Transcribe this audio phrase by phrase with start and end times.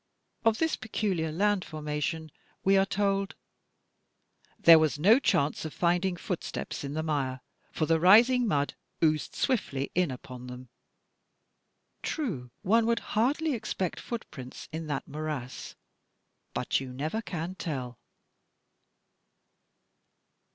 [0.43, 2.31] Of this peculiar land formation
[2.63, 3.35] we are told,
[4.57, 9.35] "there was no chance of finding footsteps in the mire, for the rising mud oozed
[9.35, 10.69] swiftly in upon them."
[12.01, 15.75] True, one would hardly expect footprints in that morass,
[16.55, 17.99] but you never can tell!